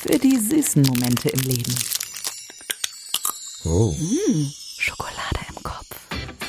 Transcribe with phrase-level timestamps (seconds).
[0.00, 1.74] für die süßen Momente im Leben.
[3.66, 3.92] Oh.
[3.92, 5.86] Mmh, Schokolade im Kopf.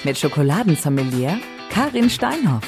[0.06, 1.38] Mit Schokoladensommelier
[1.70, 2.64] Karin Steinhoff.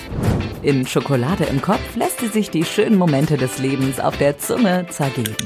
[0.61, 4.85] In Schokolade im Kopf lässt sie sich die schönen Momente des Lebens auf der Zunge
[4.89, 5.38] zergeben.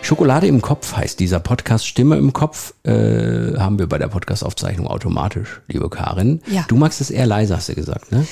[0.00, 1.86] Schokolade im Kopf heißt dieser Podcast.
[1.86, 6.40] Stimme im Kopf äh, haben wir bei der Podcastaufzeichnung automatisch, liebe Karin.
[6.46, 6.64] Ja.
[6.66, 8.26] Du magst es eher leise, hast du gesagt, ne?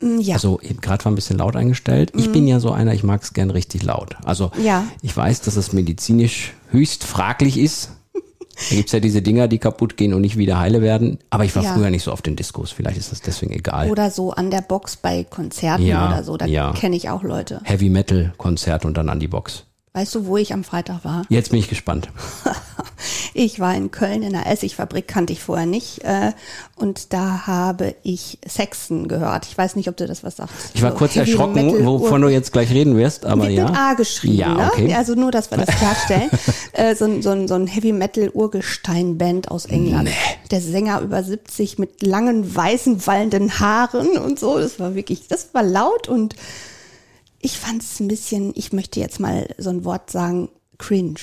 [0.00, 0.34] Mm, Ja.
[0.34, 2.12] Also gerade war ein bisschen laut eingestellt.
[2.16, 4.16] Ich bin ja so einer, ich mag es gern richtig laut.
[4.24, 4.84] Also Ja.
[5.02, 7.90] ich weiß, dass es medizinisch höchst fraglich ist.
[8.70, 11.18] Da gibt's ja diese Dinger, die kaputt gehen und nicht wieder heile werden.
[11.28, 11.74] Aber ich war Ja.
[11.74, 12.70] früher nicht so auf den Diskos.
[12.72, 13.90] Vielleicht ist das deswegen egal.
[13.90, 16.38] Oder so an der Box bei Konzerten oder so.
[16.38, 16.72] Da ja.
[16.72, 17.60] kenne ich auch Leute.
[17.64, 19.64] Heavy Metal Konzert und dann an die Box.
[19.96, 21.22] Weißt du, wo ich am Freitag war?
[21.30, 22.10] Jetzt bin ich gespannt.
[23.38, 26.02] Ich war in Köln in einer Essigfabrik, kannte ich vorher nicht.
[26.04, 26.32] Äh,
[26.76, 29.44] und da habe ich Saxon gehört.
[29.46, 30.54] Ich weiß nicht, ob du das was sagst.
[30.72, 33.66] Ich war So kurz erschrocken, Metal, wovon du jetzt gleich reden wirst, aber Wird ja.
[33.66, 34.88] mit A geschrieben, Ja, okay.
[34.88, 34.96] ne?
[34.96, 36.30] Also nur, dass wir das klarstellen.
[36.72, 40.08] äh, so, ein- so, so ein Heavy Metal Urgestein-Band aus England.
[40.50, 44.58] Der Sänger über 70 mit langen, weißen, wallenden Haaren und so.
[44.58, 46.34] Das war wirklich, das war laut und
[47.40, 50.48] ich fand es ein bisschen, ich möchte jetzt mal so ein Wort sagen,
[50.78, 51.14] cringe.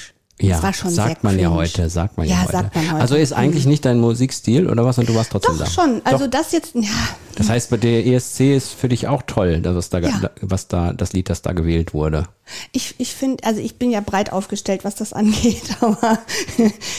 [0.42, 1.56] Ja, das war schon sagt sehr man ja cringe.
[1.62, 2.52] heute, sagt man ja, Ja, heute.
[2.54, 3.02] sagt man heute.
[3.02, 4.98] Also ist eigentlich nicht dein Musikstil oder was?
[4.98, 5.66] Und du warst trotzdem da.
[5.66, 6.90] Doch schon, also das jetzt, ja,
[7.36, 10.32] Das heißt, bei der ESC ist für dich auch toll, dass es da, Ja.
[10.42, 12.24] was da, das Lied, das da gewählt wurde.
[12.72, 16.18] Ich, ich finde, also ich bin ja breit aufgestellt, was das angeht, aber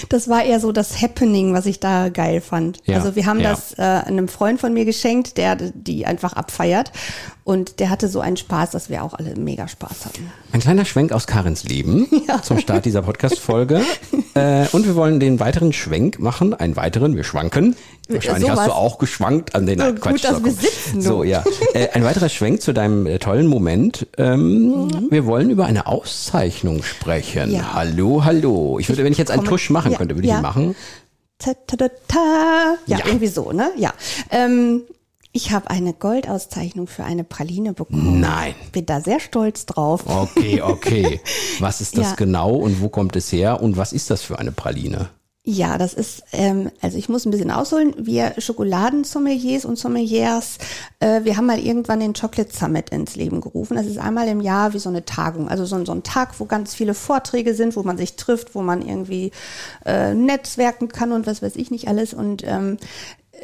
[0.08, 2.78] das war eher so das Happening, was ich da geil fand.
[2.84, 3.50] Ja, also wir haben ja.
[3.50, 6.92] das äh, einem Freund von mir geschenkt, der die einfach abfeiert
[7.44, 10.30] und der hatte so einen Spaß, dass wir auch alle mega Spaß hatten.
[10.52, 12.08] Ein kleiner Schwenk aus Karins Leben
[12.42, 13.82] zum Start dieser Podcast-Folge.
[14.34, 17.76] äh, und wir wollen den weiteren Schwenk machen, einen weiteren, wir schwanken.
[18.08, 18.68] Wahrscheinlich hast sowas.
[18.68, 20.24] du auch geschwankt an den So Nein, gut, Quatsch.
[20.24, 21.44] dass so, wir sitzen, So, ja.
[21.74, 24.06] Äh, ein weiterer Schwenk zu deinem äh, tollen Moment.
[24.16, 27.50] Ähm, Wir wollen über eine Auszeichnung sprechen.
[27.52, 27.74] Ja.
[27.74, 28.78] Hallo, hallo.
[28.78, 30.38] Ich würde, wenn ich jetzt einen Tusch machen Ja, könnte, würde ich ja.
[30.38, 30.76] ihn machen.
[31.38, 31.76] Ta, ta,
[32.08, 32.76] ta.
[32.86, 33.06] Ja, Ja.
[33.06, 33.70] irgendwie so, ne?
[33.76, 33.92] Ja.
[34.30, 34.82] Ähm,
[35.36, 38.20] ich habe eine Goldauszeichnung für eine Praline bekommen.
[38.20, 38.54] Nein.
[38.72, 40.04] Bin da sehr stolz drauf.
[40.06, 41.20] Okay, okay.
[41.58, 42.14] Was ist das Ja.
[42.14, 45.08] genau und wo kommt es her und was ist das für eine Praline?
[45.46, 47.92] Ja, das ist, ähm, also ich muss ein bisschen ausholen.
[47.98, 50.56] Wir Schokoladensommeliers und Sommeliers,
[51.00, 53.76] äh, wir haben mal irgendwann den Chocolate Summit ins Leben gerufen.
[53.76, 56.40] Das ist einmal im Jahr wie so eine Tagung, also so, ein- so ein Tag,
[56.40, 59.32] wo ganz viele Vorträge sind, wo man sich trifft, wo man irgendwie
[59.84, 62.14] äh, netzwerken kann und was weiß ich nicht alles.
[62.14, 62.78] Und ähm,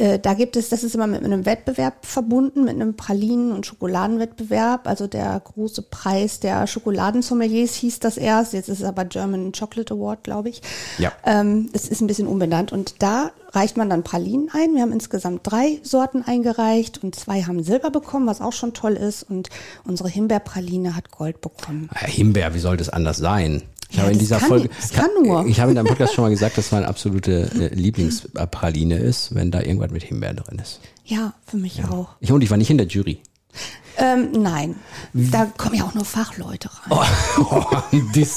[0.01, 3.67] äh, da gibt es, das ist immer mit einem Wettbewerb verbunden, mit einem Pralinen- und
[3.67, 4.87] Schokoladenwettbewerb.
[4.89, 8.55] Also der große Preis der Schokoladensommeliers hieß das erst.
[8.55, 10.63] Jetzt ist es aber German Chocolate Award, glaube ich.
[10.97, 11.13] Ja.
[11.27, 12.73] Ähm, es ist ein bisschen umbenannt.
[12.73, 14.75] Und da reicht man dann Pralinen ein.
[14.75, 18.95] Wir haben insgesamt drei Sorten eingereicht und zwei haben Silber bekommen, was auch schon toll
[18.95, 19.23] ist.
[19.23, 19.51] Und
[19.85, 21.91] unsere Himbeerpraline hat Gold bekommen.
[21.95, 23.65] Himbeer, wie sollte es anders sein?
[23.91, 25.47] Ich Ja, habe in dieser kann- Folge, das kann nur.
[25.47, 29.51] ich habe in deinem Podcast schon mal gesagt, dass meine absolute äh, Lieblingspraline ist, wenn
[29.51, 30.81] da irgendwas mit Himbeer drin ist.
[31.05, 32.11] Ja, für mich auch.
[32.21, 33.21] Ich, und ich war nicht in der Jury.
[33.97, 34.77] Ähm, nein,
[35.13, 37.09] da kommen ja auch nur Fachleute rein.
[37.41, 37.65] Oh,
[38.15, 38.37] Diss.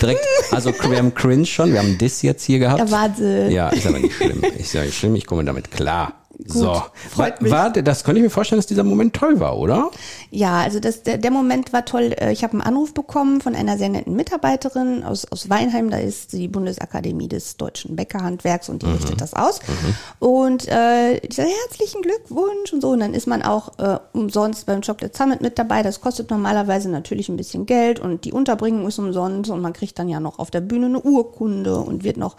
[0.00, 2.80] Direkt, also wir haben Cringe schon, wir haben Diss jetzt hier gehabt.
[2.80, 3.50] Ja, Wahnsinn.
[3.52, 4.42] Ja, ist aber nicht schlimm.
[4.58, 6.23] Ist ja nicht schlimm, ich komme damit klar.
[6.46, 9.90] So, freut war, war, das könnte ich mir vorstellen, dass dieser Moment toll war, oder?
[10.30, 12.14] Ja, also das, der, der Moment war toll.
[12.18, 15.90] Äh, Ich habe einen Anruf bekommen von einer sehr netten Mitarbeiterin aus, aus Weinheim.
[15.90, 19.60] Da ist die Bundesakademie des deutschen Bäckerhandwerks und die richtet das aus.
[20.18, 22.90] Und äh, sagt, herzlichen Glückwunsch und so.
[22.90, 25.82] Und dann ist man auch äh, umsonst beim Chocolate Summit mit dabei.
[25.82, 29.98] Das kostet normalerweise natürlich ein bisschen Geld und die Unterbringung ist umsonst und man kriegt
[29.98, 32.36] dann ja noch auf der Bühne eine Urkunde und wird noch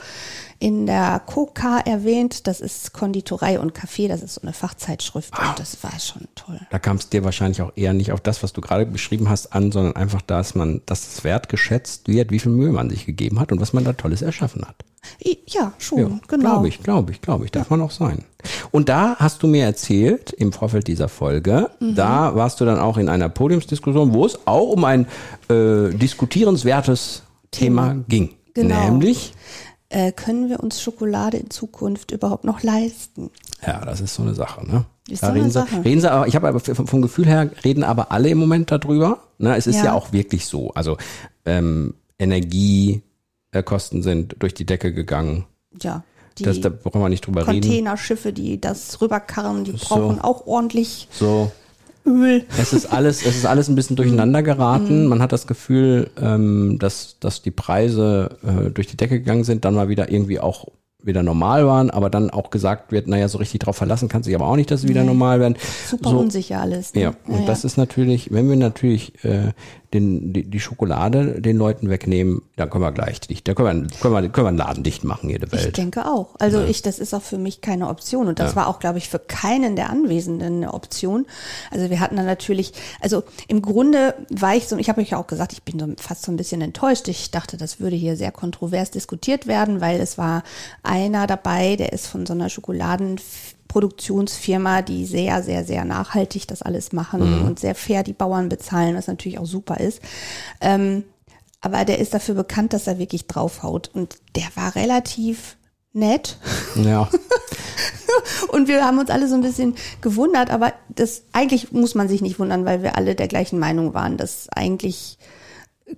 [0.59, 2.47] in der Coca erwähnt.
[2.47, 3.94] Das ist Konditorei und Kaffee.
[4.07, 6.59] Das ist so eine Fachzeitschrift und das war schon toll.
[6.69, 9.53] Da kam es dir wahrscheinlich auch eher nicht auf das, was du gerade beschrieben hast,
[9.53, 13.39] an, sondern einfach, dass man, dass es wertgeschätzt wird, wie viel Mühe man sich gegeben
[13.39, 14.75] hat und was man da Tolles erschaffen hat.
[15.47, 16.49] Ja, schon, Ja, genau.
[16.53, 17.51] Glaube ich, glaube ich, glaube ich.
[17.51, 18.23] Darf man auch sein.
[18.71, 21.93] Und da hast du mir erzählt, im Vorfeld dieser Folge, Mhm.
[21.95, 25.05] da warst du dann auch in einer Podiumsdiskussion, wo es auch um ein
[25.49, 28.31] äh, diskutierenswertes Thema, ging.
[28.55, 28.83] Genau.
[28.85, 29.33] Nämlich,
[29.95, 33.29] Äh, können wir uns Schokolade in Zukunft überhaupt noch leisten?
[33.65, 34.83] ja, das ist so eine Sache, ne?
[35.07, 35.85] Ist Da so eine reden, sie, Sache.
[35.85, 39.19] reden sie aber, ich habe aber vom Gefühl her, reden aber alle im Moment darüber.
[39.37, 39.55] Ne?
[39.55, 39.93] Es ist ja, Ja.
[39.93, 40.71] auch wirklich so.
[40.73, 40.97] Also
[41.45, 45.45] ähm, Energiekosten sind durch die Decke gegangen.
[45.81, 46.03] Ja,
[46.41, 47.61] Das, da brauchen wir nicht drüber reden.
[47.61, 49.77] Containerschiffe, die das rüberkarren, die So.
[49.85, 51.51] brauchen auch ordentlich So,
[52.05, 52.43] Öl.
[52.59, 55.07] Es ist alles, es ist alles ein bisschen durcheinander geraten.
[55.07, 59.65] Man hat das Gefühl, ähm, dass, dass die Preise äh, durch die Decke gegangen sind,
[59.65, 60.67] dann mal wieder irgendwie auch
[61.05, 64.31] wieder normal waren, aber dann auch gesagt wird, naja, so richtig drauf verlassen kannst du
[64.31, 65.55] dich aber auch nicht, dass sie wieder normal werden.
[65.87, 66.95] Super so, unsicher alles.
[66.95, 67.01] Ne?
[67.01, 69.51] Ja, und das ist natürlich, wenn wir natürlich äh,
[69.95, 73.97] den, die, die Schokolade den Leuten wegnehmen, dann können wir gleich dicht, da können wir,
[73.99, 75.65] können wir, können wir einen Laden dicht machen, jede Welt.
[75.65, 76.35] Ich denke auch.
[76.39, 78.27] Also ich, das ist auch für mich keine Option.
[78.27, 78.55] Und das Ja.
[78.57, 81.25] war auch, glaube ich, für keinen der Anwesenden eine Option.
[81.71, 85.17] Also wir hatten dann natürlich, also im Grunde war ich so, ich habe euch ja
[85.17, 87.07] auch gesagt, ich bin so fast so ein bisschen enttäuscht.
[87.07, 90.43] Ich dachte, das würde hier sehr kontrovers diskutiert werden, weil es war
[90.83, 92.49] einer dabei, der ist von so einer
[93.75, 98.95] Schokoladenproduktionsfirma, die sehr, sehr, sehr nachhaltig das alles machen und sehr fair die Bauern bezahlen,
[98.95, 100.01] was natürlich auch super ist.
[100.61, 101.03] Ähm,
[101.61, 103.89] aber der ist dafür bekannt, dass er wirklich draufhaut.
[103.93, 105.57] Und der war relativ
[105.93, 106.37] nett.
[106.75, 107.09] Ja,
[108.49, 112.21] Und wir haben uns alle so ein bisschen gewundert, aber das eigentlich muss man sich
[112.21, 115.17] nicht wundern, weil wir alle der gleichen Meinung waren, dass eigentlich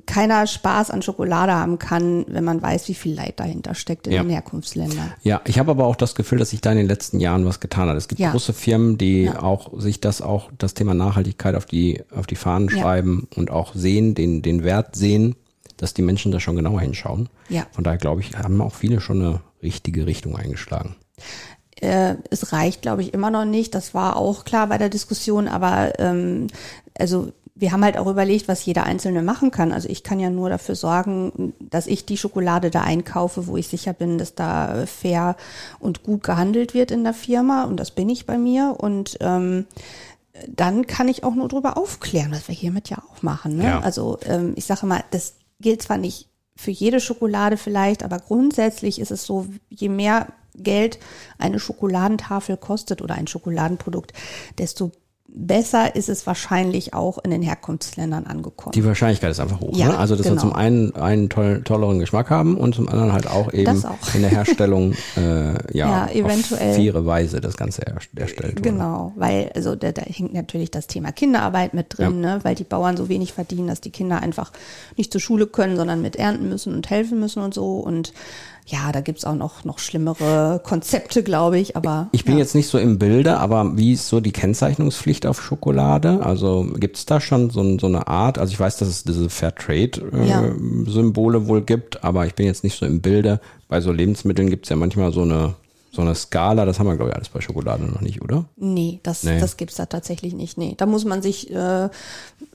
[0.06, 4.14] keiner Spaß an Schokolade haben kann, wenn man weiß, wie viel Leid dahinter steckt in
[4.14, 4.22] Ja.
[4.24, 5.14] den Herkunftsländern.
[5.24, 7.60] Ja, ich habe aber auch das Gefühl, dass sich da in den letzten Jahren was
[7.62, 7.96] getan hat.
[7.96, 8.32] Es gibt Ja.
[8.32, 9.42] große Firmen, die Ja.
[9.44, 13.74] auch sich das auch das Thema Nachhaltigkeit auf die auf die Fahnen schreiben und auch
[13.76, 15.36] sehen, den den Wert sehen,
[15.78, 17.30] dass die Menschen da schon genauer hinschauen.
[17.48, 17.66] Ja.
[17.72, 20.96] Von daher glaube ich, haben auch viele schon eine richtige Richtung eingeschlagen.
[21.80, 23.74] Äh, es reicht, glaube ich, immer noch nicht.
[23.76, 26.48] Das war auch klar bei der Diskussion, aber ähm,
[26.98, 29.72] also wir haben halt auch überlegt, was jeder Einzelne machen kann.
[29.72, 33.68] Also ich kann ja nur dafür sorgen, dass ich die Schokolade da einkaufe, wo ich
[33.68, 35.36] sicher bin, dass da fair
[35.80, 37.64] und gut gehandelt wird in der Firma.
[37.64, 38.76] Und das bin ich bei mir.
[38.78, 39.66] Und ähm,
[40.48, 43.58] dann kann ich auch nur darüber aufklären, was wir hiermit ja auch machen.
[43.58, 43.64] Ne?
[43.64, 43.80] Ja.
[43.80, 49.00] Also ähm, ich sage mal, das gilt zwar nicht für jede Schokolade vielleicht, aber grundsätzlich
[49.00, 51.00] ist es so, je mehr Geld
[51.38, 54.14] eine Schokoladentafel kostet oder ein Schokoladenprodukt,
[54.58, 54.92] desto
[55.38, 58.74] besser ist es wahrscheinlich auch in den Herkunftsländern angekommen.
[58.74, 59.76] Die Wahrscheinlichkeit ist einfach hoch.
[59.78, 59.98] Ja, ne?
[59.98, 60.42] Also dass wir genau.
[60.42, 64.16] zum einen einen toll, tolleren Geschmack haben und zum anderen halt auch eben auch.
[64.16, 66.72] in der Herstellung äh, ja, Ja, eventuell.
[66.72, 68.62] auf faire Weise das Ganze er, erstellt wurde.
[68.62, 72.40] Genau, weil also da, da hängt natürlich das Thema Kinderarbeit mit drin, ne?
[72.44, 74.52] weil die Bauern so wenig verdienen, dass die Kinder einfach
[74.96, 77.78] nicht zur Schule können, sondern mit ernten müssen und helfen müssen und so.
[77.78, 78.14] Und
[78.68, 81.76] ja, da gibt's auch noch, noch schlimmere Konzepte, glaube ich.
[81.78, 82.40] Aber Ich bin ja.
[82.40, 86.20] jetzt nicht so im Bilde, aber wie ist so die Kennzeichnungspflicht auf Schokolade?
[86.22, 88.38] Also gibt es da schon so, so eine Art?
[88.38, 89.30] Also ich weiß, dass es diese Ja.
[89.30, 93.40] Fairtrade-Symbole wohl gibt, aber ich bin jetzt nicht so im Bilde.
[93.70, 95.56] Bei so Lebensmitteln gibt es ja manchmal so eine,
[95.98, 96.64] so eine Skala.
[96.66, 98.46] Das haben wir, glaube ich, alles bei Schokolade noch nicht, oder?
[98.56, 99.40] Nee, das, Nee.
[99.40, 100.58] das gibt's da tatsächlich nicht.
[100.58, 101.90] Nee, da muss man sich äh,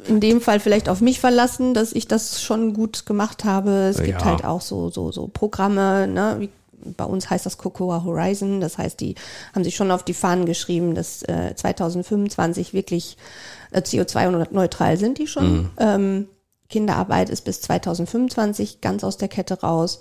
[0.08, 3.70] in dem Fall vielleicht auf mich verlassen, dass ich das schon gut gemacht habe.
[3.90, 4.24] Es gibt Ja.
[4.24, 6.48] halt auch so, so, so Programme, ne, wie
[6.96, 8.60] bei uns heißt das Cocoa Horizon.
[8.60, 9.14] Das heißt, die
[9.54, 13.16] haben sich schon auf die Fahnen geschrieben, dass äh, 2025 wirklich
[13.72, 15.68] äh, CO2-neutral sind die schon.
[15.78, 16.26] Ähm,
[16.68, 20.00] Kinderarbeit ist bis 2025 ganz aus der Kette raus.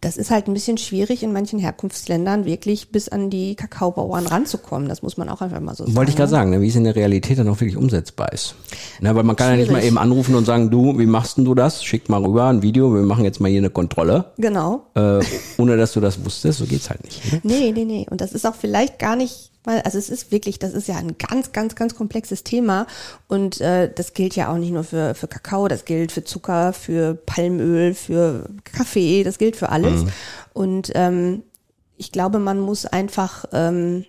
[0.00, 4.88] Das ist halt ein bisschen schwierig in manchen Herkunftsländern wirklich bis an die Kakaobauern ranzukommen.
[4.88, 5.96] Das muss man auch einfach mal so sagen.
[5.96, 8.54] Wollte ich gerade sagen, ne, wie es in der Realität dann auch wirklich umsetzbar ist.
[9.00, 9.88] Ne, weil man kann ja nicht mal Schwierig.
[9.88, 11.84] eben anrufen und sagen, du, wie machst denn du das?
[11.84, 14.26] Schick mal rüber ein Video, wir machen jetzt mal hier eine Kontrolle.
[14.38, 14.82] Genau.
[14.94, 15.20] Äh,
[15.58, 17.32] ohne dass du das wusstest, so geht's halt nicht.
[17.32, 17.40] Ne?
[17.42, 18.06] Nee, nee, nee.
[18.08, 20.96] Und das ist auch vielleicht gar nicht, weil, also es ist wirklich, das ist ja
[20.96, 22.86] ein ganz, ganz, ganz komplexes Thema.
[23.28, 26.72] Und äh, das gilt ja auch nicht nur für, für Kakao, das gilt für Zucker,
[26.72, 30.04] für Palmöl, für Kaffee, das gilt für alles.
[30.54, 31.42] Und ähm,
[31.96, 34.04] ich glaube, man muss einfach ähm,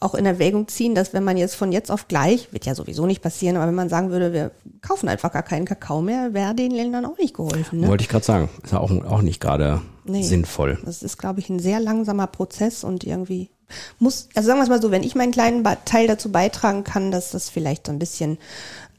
[0.00, 3.06] auch in Erwägung ziehen, dass wenn man jetzt von jetzt auf gleich, wird ja sowieso
[3.06, 4.50] nicht passieren, aber wenn man sagen würde, wir
[4.80, 7.80] kaufen einfach gar keinen Kakao mehr, wäre den Ländern auch nicht geholfen.
[7.80, 7.88] Ne?
[7.88, 8.48] Wollte ich gerade sagen.
[8.64, 10.22] Ist ja auch, auch nicht gerade Nee.
[10.22, 10.78] sinnvoll.
[10.84, 13.50] Das ist, glaube ich, ein sehr langsamer Prozess und irgendwie
[13.98, 17.10] muss, also sagen wir es mal so, wenn ich meinen kleinen Teil dazu beitragen kann,
[17.10, 18.38] dass das vielleicht so ein bisschen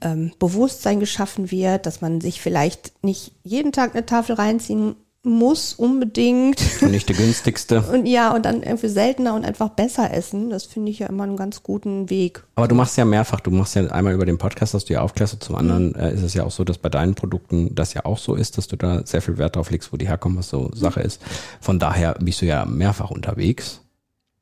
[0.02, 5.74] ähm, Bewusstsein geschaffen wird, dass man sich vielleicht nicht jeden Tag eine Tafel reinziehen muss
[5.74, 6.62] unbedingt.
[6.82, 7.82] Und nicht der günstigste.
[7.94, 10.50] Und ja, und dann irgendwie seltener und einfach besser essen.
[10.50, 12.44] Das finde ich ja immer einen ganz guten Weg.
[12.56, 15.02] Aber du machst ja mehrfach, du machst ja einmal über den Podcast, dass du ja
[15.02, 17.94] aufklärst, und zum anderen äh, ist es ja auch so, dass bei deinen Produkten das
[17.94, 20.40] ja auch so ist, dass du da sehr viel Wert drauf legst, wo die herkommen,
[20.40, 21.22] was so Sache ist.
[21.60, 23.82] Von daher bist du ja mehrfach unterwegs.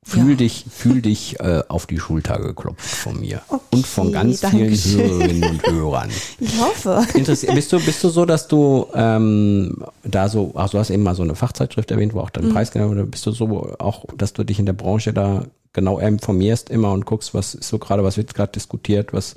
[0.05, 0.35] Fühl Ja.
[0.37, 4.75] dich, fühl dich äh, auf die Schulter geklopft von mir Okay, und von ganz vielen
[4.75, 4.99] schön.
[5.01, 6.09] Hörerinnen und Hörern.
[6.39, 7.05] Ich hoffe.
[7.15, 11.03] Interessiert, bist du, bist du so, dass du ähm, da so, ach, du hast eben
[11.03, 14.05] mal so eine Fachzeitschrift erwähnt, wo auch dein Preis genannt wurde, bist du so auch,
[14.17, 17.77] dass du dich in der Branche da genau informierst immer und guckst, was ist so
[17.77, 19.35] gerade, was wird gerade diskutiert, was,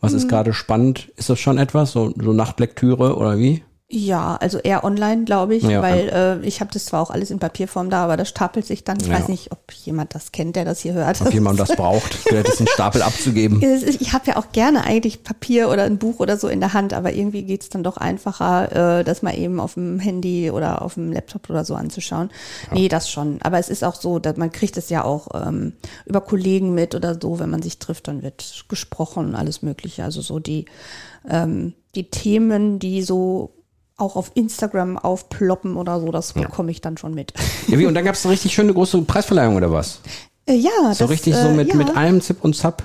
[0.00, 1.10] was ist gerade spannend?
[1.16, 3.64] Ist das schon etwas, so, so Nachtlektüre oder wie?
[3.96, 5.80] Ja, also eher online, glaube ich, Ja.
[5.80, 6.08] weil
[6.42, 8.98] äh, ich habe das zwar auch alles in Papierform da, aber das stapelt sich dann.
[9.00, 9.14] Ich Ja.
[9.14, 11.20] weiß nicht, ob jemand das kennt, der das hier hört.
[11.20, 13.62] Ob jemand das braucht, vielleicht ist ein Stapel abzugeben.
[13.62, 16.92] Ich habe ja auch gerne eigentlich Papier oder ein Buch oder so in der Hand,
[16.92, 20.94] aber irgendwie geht's dann doch einfacher, äh, das mal eben auf dem Handy oder auf
[20.94, 22.30] dem Laptop oder so anzuschauen.
[22.72, 23.38] Nee, das schon.
[23.42, 25.74] Aber es ist auch so, dass man kriegt es ja auch ähm,
[26.04, 30.02] über Kollegen mit oder so, wenn man sich trifft, dann wird gesprochen und alles Mögliche.
[30.02, 30.64] Also so die
[31.30, 33.52] ähm, die Themen, die so
[33.96, 37.32] auch auf Instagram aufploppen oder so, das bekomme ich dann schon mit.
[37.68, 40.00] Ja, wie, und dann gab es eine richtig schöne große Preisverleihung oder was?
[40.46, 42.82] Äh, ja, So das, richtig so äh, mit, ja, mit allem Zip und Zap.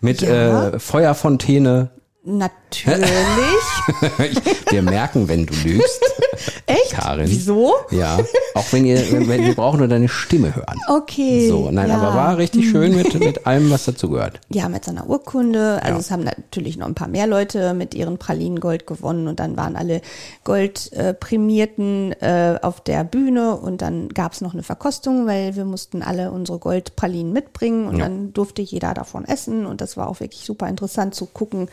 [0.00, 0.70] Mit Ja.
[0.70, 1.90] äh, Feuerfontäne.
[2.24, 2.67] Natürlich.
[4.70, 6.00] Wir merken, wenn du lügst.
[6.66, 6.92] Echt?
[6.92, 7.26] Karin.
[7.28, 7.74] Wieso?
[7.90, 8.18] Ja,
[8.54, 10.78] auch wenn ihr, wenn, wir brauchen nur deine Stimme hören.
[10.88, 11.48] Okay.
[11.48, 11.96] So, nein, ja.
[11.98, 14.40] aber war richtig schön mit, mit allem, was dazugehört.
[14.50, 15.80] Ja, mit so einer Urkunde.
[15.82, 15.98] Also Ja.
[16.00, 19.56] es haben natürlich noch ein paar mehr Leute mit ihren Pralinen Gold gewonnen und dann
[19.56, 20.00] waren alle
[20.44, 26.02] Goldprämierten äh, auf der Bühne und dann gab es noch eine Verkostung, weil wir mussten
[26.02, 28.04] alle unsere Goldpralinen mitbringen und Ja.
[28.04, 31.68] dann durfte jeder davon essen und das war auch wirklich super interessant zu gucken,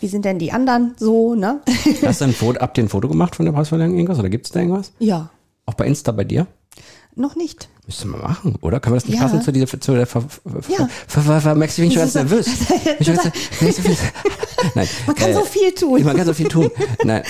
[0.00, 1.60] wie sind denn die anderen so, ne?
[2.04, 4.50] Hast du ein Foto, habt ihr ein Foto gemacht von der Preisverleihung irgendwas oder gibt's
[4.50, 4.92] da irgendwas?
[4.98, 5.30] ja,
[5.66, 6.46] Auch bei Insta bei dir?
[7.16, 7.68] noch nicht.
[7.86, 8.80] Müsste man machen, oder?
[8.80, 9.22] Können wir das nicht Ja.
[9.22, 10.24] passen zu dieser, zu der Ver,
[10.68, 10.88] Ja.
[11.06, 12.46] Ver, Ver, Ver, du, ich bin schon ganz Das nervös.
[14.74, 14.88] Nein.
[15.06, 16.02] Man kann äh, so viel tun.
[16.02, 16.70] Man kann so viel tun.
[17.04, 17.22] Nein.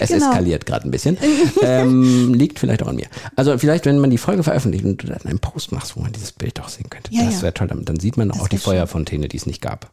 [0.00, 0.28] Es Genau.
[0.30, 1.16] eskaliert gerade ein bisschen.
[1.62, 3.06] ähm, liegt vielleicht auch an mir.
[3.36, 6.12] Also vielleicht, wenn man die Folge veröffentlicht und du dann einen Post machst, wo man
[6.12, 7.12] dieses Bild auch sehen könnte.
[7.12, 7.42] Ja, das ja.
[7.42, 7.68] wäre toll.
[7.68, 8.64] Dann, sieht man auch die schön.
[8.64, 9.90] Feuerfontäne, die es nicht gab.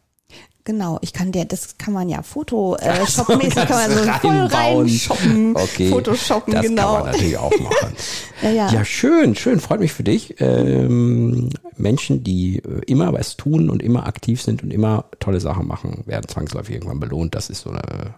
[0.63, 4.45] Genau, ich kann der, das kann man ja Foto äh, so, kann man so voll
[4.45, 5.89] rein shoppen, Okay.
[5.89, 6.93] Photoshoppen, das genau.
[6.93, 7.93] kann man natürlich auch machen.
[8.41, 8.71] Ja, ja.
[8.71, 9.59] ja, schön, schön.
[9.59, 10.41] Freut mich für dich.
[10.41, 15.67] Ähm, Menschen, die äh, immer was tun und immer aktiv sind und immer tolle Sachen
[15.67, 17.35] machen, werden zwangsläufig irgendwann belohnt.
[17.35, 18.15] Das ist so eine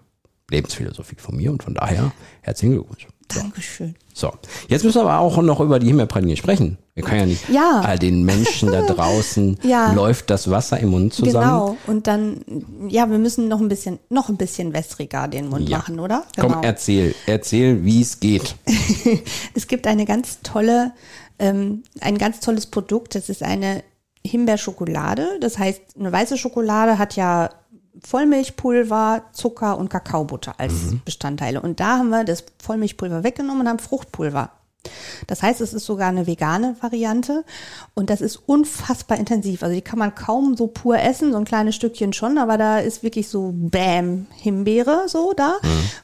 [0.50, 3.08] Lebensphilosophie von mir und von daher herzlichen Glückwunsch.
[3.33, 3.39] So.
[3.41, 3.95] Dankeschön.
[4.13, 4.31] So,
[4.67, 6.77] jetzt müssen wir aber auch noch über die Himbeerpralinen sprechen.
[6.93, 7.81] Wir können ja nicht Ja.
[7.83, 9.91] all den Menschen da draußen Ja.
[9.93, 11.33] läuft das Wasser im Mund zusammen.
[11.49, 11.77] Genau.
[11.87, 12.41] Und dann,
[12.89, 15.77] ja, wir müssen noch ein bisschen, noch ein bisschen wässriger den Mund Ja.
[15.79, 16.23] machen, oder?
[16.35, 16.49] Genau.
[16.49, 18.55] Komm, erzähl, erzähl, wie es geht.
[19.55, 20.91] Es gibt eine ganz tolle,
[21.39, 23.15] ähm, ein ganz tolles Produkt.
[23.15, 23.83] Das ist eine
[24.25, 25.39] Himbeerschokolade.
[25.41, 27.49] Das heißt, eine weiße Schokolade hat ja
[28.05, 31.62] Vollmilchpulver, Zucker und Kakaobutter als Bestandteile.
[31.62, 34.51] Und da haben wir das Vollmilchpulver weggenommen und haben Fruchtpulver.
[35.27, 37.43] Das heißt, es ist sogar eine vegane Variante
[37.93, 39.63] und das ist unfassbar intensiv.
[39.63, 42.79] Also die kann man kaum so pur essen, so ein kleines Stückchen schon, aber da
[42.79, 45.57] ist wirklich so Bäm Himbeere so da.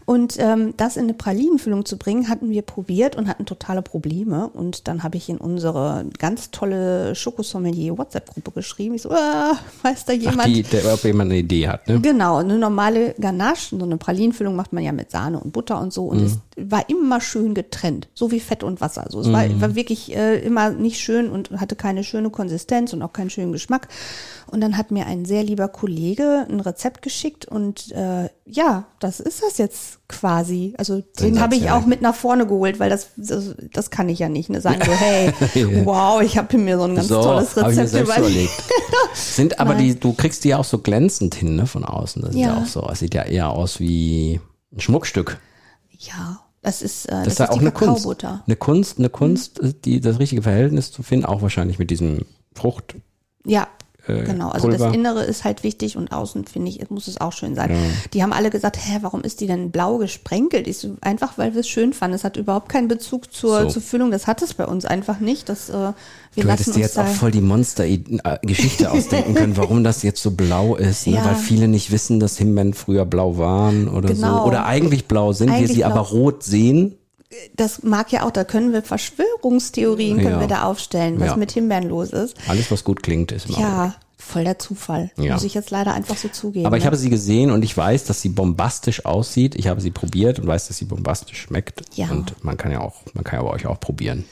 [0.05, 4.50] Und ähm, das in eine Pralinenfüllung zu bringen, hatten wir probiert und hatten totale Probleme.
[4.50, 8.95] Und dann habe ich in unsere ganz tolle Schokosommelier WhatsApp-Gruppe geschrieben.
[8.95, 10.41] Ich so, ah, weiß da jemand?
[10.41, 12.00] Ach, die, der, ob jemand eine Idee hat, ne?
[12.00, 15.93] Genau, eine normale Ganache, so eine Pralinenfüllung macht man ja mit Sahne und Butter und
[15.93, 19.04] so und es war immer schön getrennt, so wie Fett und Wasser.
[19.04, 23.02] Also es war, war wirklich äh, immer nicht schön und hatte keine schöne Konsistenz und
[23.02, 23.88] auch keinen schönen Geschmack.
[24.48, 29.20] Und dann hat mir ein sehr lieber Kollege ein Rezept geschickt und äh, ja, das
[29.20, 30.74] ist das jetzt quasi.
[30.78, 34.20] Also den habe ich auch mit nach vorne geholt, weil das, das, das kann ich
[34.20, 34.50] ja nicht.
[34.50, 34.60] Ne?
[34.60, 35.34] Sagen so, hey,
[35.86, 38.52] wow, ich habe mir so ein ganz so, tolles Rezept überlegt.
[39.14, 39.84] Sind aber Nein.
[39.84, 42.22] die, du kriegst die ja auch so glänzend hin, ne, von außen.
[42.24, 42.48] Das ja.
[42.48, 42.58] Ja.
[42.58, 42.90] auch so.
[42.92, 44.40] Es sieht ja eher aus wie
[44.74, 45.40] ein Schmuckstück.
[46.00, 48.24] Ja, das ist, äh, Das, das ist ja auch eine Kunst.
[48.24, 52.96] Eine Kunst, eine Kunst, die das richtige Verhältnis zu finden, auch wahrscheinlich mit diesem Frucht.
[53.46, 53.68] Ja,
[54.10, 54.50] äh, genau.
[54.50, 54.86] Also Pulver.
[54.88, 57.75] das Innere ist halt wichtig und außen, finde ich, muss es auch schön sein.
[58.13, 60.68] Die haben alle gesagt, hä, warum ist die denn blau gesprenkelt?
[60.68, 62.16] Ich so, einfach, weil wir es schön fanden.
[62.16, 63.70] Es hat überhaupt keinen Bezug zur, So.
[63.70, 64.12] zur Füllung.
[64.12, 65.50] Das hat es bei uns einfach nicht.
[65.50, 65.74] Das, äh,
[66.34, 70.32] wir Du hättest dir jetzt auch voll die Monster-Geschichte ausdenken können, warum das jetzt so
[70.32, 71.13] blau ist, ne?
[71.16, 71.25] Ja.
[71.25, 74.39] weil viele nicht wissen, dass Himbeeren früher blau waren oder Genau.
[74.44, 74.48] so.
[74.48, 75.88] Oder eigentlich blau sind, wir Eigentlich sie blau.
[75.92, 76.96] aber rot sehen.
[77.55, 80.39] Das mag ja auch, da können wir Verschwörungstheorien können Ja.
[80.39, 81.36] wir da aufstellen, was Ja.
[81.38, 82.36] mit Himbeeren los ist.
[82.48, 85.12] Alles, was gut klingt, ist immer Ja, voll der Zufall.
[85.17, 85.33] Ja.
[85.33, 86.65] Muss ich jetzt leider einfach so zugeben.
[86.65, 86.88] Aber ich ne?
[86.88, 89.55] habe sie gesehen und ich weiß, dass sie bombastisch aussieht.
[89.55, 91.81] Ich habe sie probiert und weiß, dass sie bombastisch schmeckt.
[91.95, 92.09] Ja.
[92.09, 94.25] Und man kann ja auch, man kann ja bei euch auch probieren.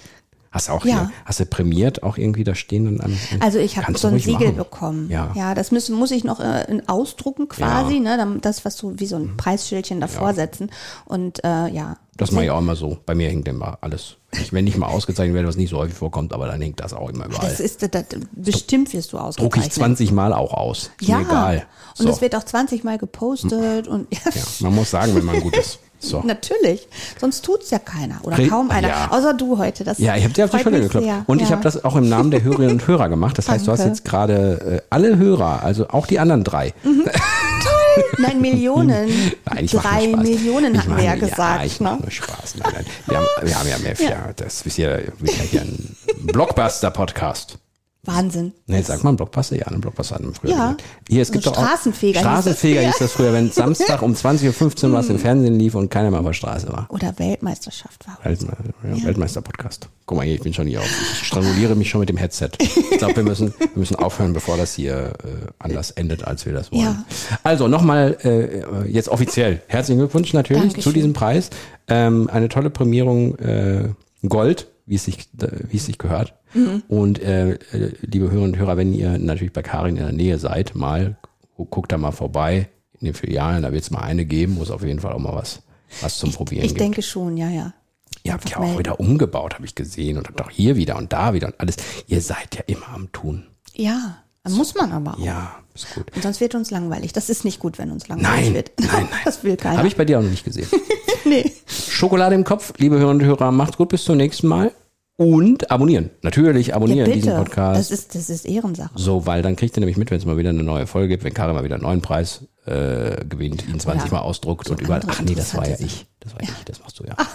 [0.49, 0.93] Hast du auch Ja.
[0.95, 2.87] hier, hast du prämiert auch irgendwie da stehen?
[2.87, 4.55] Und an, Also ich habe so ein Siegel machen.
[4.57, 5.09] bekommen.
[5.11, 5.31] Ja.
[5.35, 7.99] ja, das müssen, muss ich noch äh, ausdrucken quasi, Ja.
[7.99, 8.17] ne?
[8.17, 10.33] dann- Das, was so wie so ein Preisschildchen davor Ja.
[10.33, 10.71] setzen.
[11.05, 11.97] Und äh, ja.
[12.17, 12.97] Das mache ich auch immer so.
[13.05, 14.15] Bei mir hängt immer alles.
[14.33, 16.93] Ich, wenn ich mal ausgezeichnet werde, was nicht so häufig vorkommt, aber dann hängt das
[16.93, 17.47] auch immer überall.
[17.49, 19.55] Das ist, das, bestimmt wirst du ausgezeichnet.
[19.55, 20.91] Drucke ich 20 Mal auch aus.
[20.99, 21.19] Ist Ja.
[21.19, 21.65] mir egal.
[21.99, 25.39] Und es wird auch 20 Mal gepostet und ja, ja, man muss sagen, wenn man
[25.41, 25.79] gut ist.
[25.99, 26.21] So.
[26.21, 26.87] natürlich.
[27.19, 28.87] Sonst tut's ja keiner oder kaum einer.
[28.89, 29.09] ja.
[29.11, 29.83] Außer du heute.
[29.83, 31.05] Das Ja, ich habe dir auf die Schulter geklopft.
[31.07, 31.23] sehr.
[31.25, 31.55] Und ich ja.
[31.55, 33.35] habe das auch im Namen der Hörerinnen und Hörer gemacht.
[33.39, 33.93] Das heißt, du hast Danke.
[33.95, 36.75] jetzt gerade äh, alle Hörer, also auch die anderen drei.
[38.17, 39.09] Nein, Millionen.
[39.45, 40.07] Nein, ich Drei.
[40.07, 41.59] Millionen Ich hatten wir ja gesagt.
[41.59, 41.97] Ja, ich ne?
[42.01, 42.55] nur Spaß.
[42.57, 42.85] Nein, nein.
[43.05, 44.33] Wir haben, wir haben ja mehr, ja.
[44.35, 47.59] das ist ja wieder hier ein Blockbuster-Podcast.
[48.07, 48.53] Wahnsinn.
[48.65, 50.49] Nee, sag mal, ein Blockbuster, ja, ein Blockbuster hatten wir früher.
[50.51, 50.55] Ja.
[50.71, 50.83] gesagt.
[51.09, 52.87] Hier, es So gibt doch auch, Straßenfeger hieß das Straßenfeger früher.
[52.89, 56.19] hieß das früher, wenn Samstag um 20.15 Uhr was im Fernsehen lief und keiner mehr
[56.21, 56.87] auf der Straße war.
[56.89, 58.17] Oder Weltmeisterschaft war.
[58.23, 58.53] Weltme
[58.95, 59.89] ja, Weltmeister-Podcast.
[60.05, 60.85] Guck mal hier, ich bin schon hier auf.
[61.21, 62.51] Ich stranguliere mich schon mit dem Headset.
[62.59, 66.53] Ich glaube, wir müssen, wir müssen aufhören, bevor das hier äh, anders endet, als wir
[66.53, 66.81] das wollen.
[66.81, 67.03] Ja.
[67.43, 69.61] Also nochmal äh, jetzt offiziell.
[69.67, 70.83] Herzlichen Glückwunsch natürlich Dankeschön.
[70.83, 71.49] zu diesem Preis.
[71.89, 73.89] Ähm, eine tolle Prämierung äh,
[74.27, 75.29] Gold, wie es sich,
[75.69, 76.33] wie es sich gehört.
[76.55, 76.81] Mhm.
[76.87, 80.39] Und äh, äh, liebe Hörerinnen und Hörer, wenn ihr natürlich bei Karin in der Nähe
[80.39, 81.17] seid, mal
[81.55, 83.61] gu- guckt da mal vorbei in den Filialen.
[83.63, 85.61] Da wird es mal eine geben, wo es auf jeden Fall auch mal was,
[86.01, 86.81] was zum Probieren Ich gibt.
[86.81, 87.73] denke schon, ja, ja.
[88.23, 88.79] Ihr habt ja auch melden.
[88.79, 90.17] wieder umgebaut, habe ich gesehen.
[90.17, 91.75] Und habt auch hier wieder und da wieder und alles.
[92.07, 93.45] Ihr seid ja immer am Tun.
[93.75, 94.17] Ja,
[94.49, 95.19] muss man aber auch.
[95.19, 96.05] Ja, ist gut.
[96.15, 97.13] Und sonst wird uns langweilig.
[97.13, 98.71] Das ist nicht gut, wenn uns langweilig Nein, wird.
[98.79, 99.07] nein, nein.
[99.25, 99.77] Das will keiner.
[99.77, 100.67] Habe ich bei dir auch noch nicht gesehen.
[101.25, 101.51] nee.
[101.65, 104.71] Schokolade im Kopf, liebe Hörerinnen und Hörer, macht's gut, bis zum nächsten Mal.
[105.19, 106.11] Und abonnieren.
[106.21, 107.43] Natürlich Ja, abonnieren diesen bitte.
[107.43, 107.79] Podcast.
[107.79, 108.91] Das ist, das ist Ehrensache.
[108.93, 111.23] so, weil dann kriegt ihr nämlich mit, wenn es mal wieder eine neue Folge gibt,
[111.23, 114.17] wenn Karin mal wieder einen neuen Preis äh, gewinnt, ihn 20 Ja.
[114.17, 115.01] Mal ausdruckt So und überall.
[115.07, 116.05] Ach nee, das war ja ich.
[116.19, 117.13] Das war ich, das machst du ja.
[117.17, 117.27] Ach,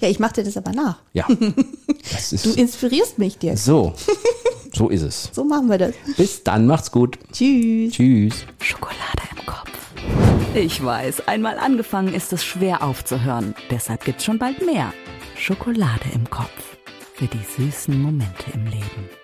[0.00, 0.98] ja, ich mache dir das aber nach.
[1.12, 1.26] Ja.
[2.42, 3.56] Du inspirierst mich dir.
[3.56, 3.92] so.
[4.78, 5.30] So ist es.
[5.32, 5.94] So machen wir das.
[6.16, 7.18] Bis dann, macht's gut.
[7.32, 7.94] Tschüss.
[7.94, 8.46] Tschüss.
[8.62, 9.72] Schokolade im Kopf.
[10.54, 13.56] Ich weiß, einmal angefangen ist es schwer aufzuhören.
[13.72, 14.92] Deshalb gibt's schon bald mehr.
[15.36, 16.76] Schokolade im Kopf.
[17.12, 19.17] Für die süßen Momente im Leben.